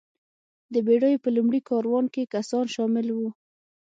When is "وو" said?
3.11-3.29